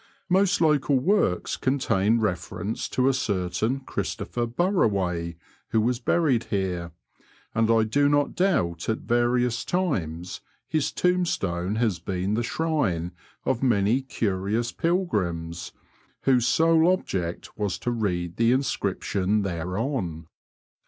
[0.29, 5.35] Most local works contain reference to a certain Christopher Barraway,
[5.69, 6.91] who was baried here,
[7.53, 13.11] and I do not doubt at various times his tombstone has been the shrine
[13.45, 15.71] of many curious pilgrims
[16.23, 20.25] whose sole object was to read the inscription thereon.